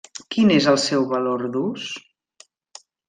Quin 0.35 0.53
és 0.53 0.69
el 0.71 0.79
seu 0.85 1.05
valor 1.11 1.43
d'ús? 1.57 1.87